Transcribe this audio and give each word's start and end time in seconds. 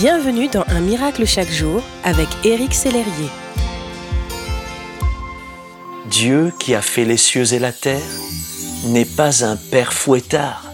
Bienvenue 0.00 0.48
dans 0.48 0.64
Un 0.68 0.80
miracle 0.80 1.26
chaque 1.26 1.50
jour 1.50 1.82
avec 2.04 2.26
Éric 2.42 2.72
Sellerier. 2.72 3.28
Dieu 6.10 6.54
qui 6.58 6.74
a 6.74 6.80
fait 6.80 7.04
les 7.04 7.18
cieux 7.18 7.52
et 7.52 7.58
la 7.58 7.70
terre 7.70 8.00
n'est 8.86 9.04
pas 9.04 9.44
un 9.44 9.56
père 9.56 9.92
fouettard, 9.92 10.64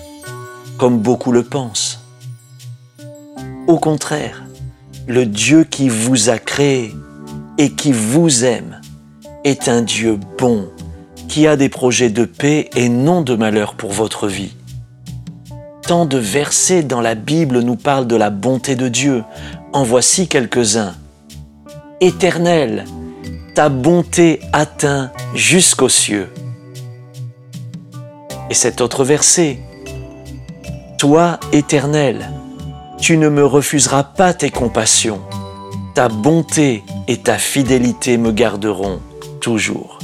comme 0.78 1.00
beaucoup 1.00 1.32
le 1.32 1.42
pensent. 1.42 2.04
Au 3.66 3.80
contraire, 3.80 4.44
le 5.08 5.26
Dieu 5.26 5.64
qui 5.64 5.88
vous 5.88 6.30
a 6.30 6.38
créé 6.38 6.94
et 7.58 7.72
qui 7.72 7.90
vous 7.90 8.44
aime 8.44 8.80
est 9.42 9.68
un 9.68 9.82
Dieu 9.82 10.20
bon, 10.38 10.70
qui 11.26 11.48
a 11.48 11.56
des 11.56 11.68
projets 11.68 12.10
de 12.10 12.26
paix 12.26 12.70
et 12.76 12.88
non 12.88 13.22
de 13.22 13.34
malheur 13.34 13.74
pour 13.74 13.90
votre 13.90 14.28
vie. 14.28 14.54
Tant 15.86 16.04
de 16.04 16.18
versets 16.18 16.82
dans 16.82 17.00
la 17.00 17.14
Bible 17.14 17.60
nous 17.60 17.76
parlent 17.76 18.08
de 18.08 18.16
la 18.16 18.30
bonté 18.30 18.74
de 18.74 18.88
Dieu. 18.88 19.22
En 19.72 19.84
voici 19.84 20.26
quelques-uns. 20.26 20.96
Éternel, 22.00 22.86
ta 23.54 23.68
bonté 23.68 24.40
atteint 24.52 25.12
jusqu'aux 25.36 25.88
cieux. 25.88 26.28
Et 28.50 28.54
cet 28.54 28.80
autre 28.80 29.04
verset. 29.04 29.60
Toi, 30.98 31.38
Éternel, 31.52 32.30
tu 32.98 33.16
ne 33.16 33.28
me 33.28 33.46
refuseras 33.46 34.02
pas 34.02 34.34
tes 34.34 34.50
compassions. 34.50 35.20
Ta 35.94 36.08
bonté 36.08 36.82
et 37.06 37.18
ta 37.18 37.38
fidélité 37.38 38.18
me 38.18 38.32
garderont 38.32 38.98
toujours. 39.40 40.00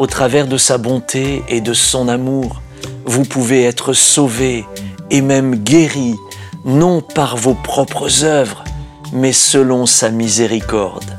Au 0.00 0.08
travers 0.08 0.48
de 0.48 0.56
sa 0.56 0.76
bonté 0.76 1.44
et 1.48 1.60
de 1.60 1.72
son 1.72 2.08
amour, 2.08 2.60
vous 3.04 3.24
pouvez 3.24 3.64
être 3.64 3.92
sauvé 3.92 4.64
et 5.10 5.20
même 5.20 5.56
guéri, 5.56 6.16
non 6.64 7.00
par 7.00 7.36
vos 7.36 7.54
propres 7.54 8.24
œuvres, 8.24 8.64
mais 9.12 9.32
selon 9.32 9.86
sa 9.86 10.10
miséricorde. 10.10 11.18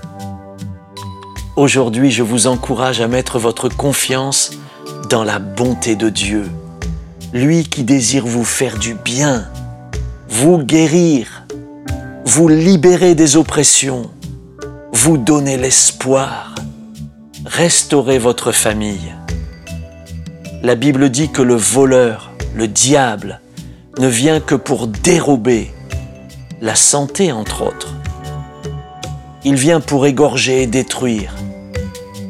Aujourd'hui, 1.56 2.10
je 2.10 2.24
vous 2.24 2.48
encourage 2.48 3.02
à 3.02 3.08
mettre 3.08 3.38
votre 3.38 3.70
confiance 3.70 4.52
dans 5.10 5.24
la 5.24 5.38
bonté 5.40 5.96
de 5.96 6.10
Dieu, 6.10 6.50
lui 7.34 7.64
qui 7.64 7.84
désire 7.84 8.26
vous 8.26 8.44
faire 8.44 8.80
du 8.80 8.96
bien, 8.96 9.48
vous 10.30 10.58
guérir, 10.58 11.44
vous 12.26 12.48
libérer 12.48 13.14
des 13.14 13.38
oppressions, 13.38 14.10
vous 14.92 15.18
donner 15.18 15.58
l'espoir, 15.58 16.56
restaurer 17.46 18.18
votre 18.18 18.52
famille. 18.52 19.14
La 20.66 20.76
Bible 20.76 21.10
dit 21.10 21.28
que 21.28 21.42
le 21.42 21.56
voleur, 21.56 22.32
le 22.56 22.70
diable, 22.70 23.42
ne 24.00 24.08
vient 24.08 24.40
que 24.40 24.56
pour 24.56 24.88
dérober 24.88 25.70
la 26.62 26.76
santé, 26.76 27.34
entre 27.34 27.64
autres. 27.64 27.94
Il 29.44 29.56
vient 29.56 29.82
pour 29.82 30.06
égorger 30.06 30.64
et 30.64 30.68
détruire. 30.68 31.36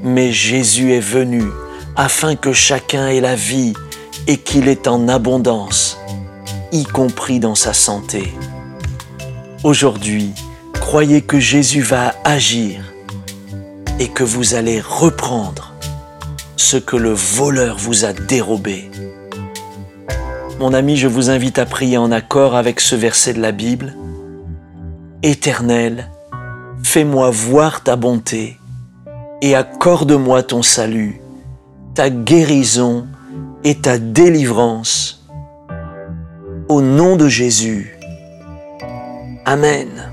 Mais 0.02 0.32
Jésus 0.32 0.94
est 0.94 1.00
venu 1.00 1.44
afin 1.96 2.36
que 2.36 2.54
chacun 2.54 3.08
ait 3.08 3.22
la 3.22 3.36
vie 3.36 3.74
et 4.26 4.38
qu'il 4.38 4.68
est 4.68 4.88
en 4.88 5.08
abondance, 5.10 6.00
y 6.72 6.86
compris 6.86 7.40
dans 7.40 7.54
sa 7.54 7.74
santé. 7.74 8.34
Aujourd'hui, 9.64 10.32
croyez 10.82 11.22
que 11.22 11.40
Jésus 11.40 11.82
va 11.82 12.16
agir 12.24 12.82
et 14.00 14.08
que 14.08 14.24
vous 14.24 14.56
allez 14.56 14.82
reprendre 14.82 15.73
ce 16.64 16.78
que 16.78 16.96
le 16.96 17.12
voleur 17.12 17.78
vous 17.78 18.06
a 18.06 18.14
dérobé. 18.14 18.90
Mon 20.60 20.74
ami, 20.74 20.96
je 20.96 21.10
vous 21.10 21.30
invite 21.30 21.60
à 21.60 21.66
prier 21.66 21.98
en 21.98 22.10
accord 22.10 22.56
avec 22.56 22.80
ce 22.80 22.96
verset 22.96 23.34
de 23.34 23.42
la 23.42 23.52
Bible. 23.52 23.94
Éternel, 25.24 26.10
fais-moi 26.82 27.30
voir 27.32 27.84
ta 27.84 27.98
bonté 27.98 28.58
et 29.42 29.56
accorde-moi 29.56 30.42
ton 30.42 30.62
salut, 30.62 31.22
ta 31.96 32.10
guérison 32.10 33.08
et 33.66 33.76
ta 33.76 33.98
délivrance. 33.98 35.28
Au 36.70 36.82
nom 36.82 37.18
de 37.18 37.28
Jésus. 37.28 38.00
Amen. 39.46 40.13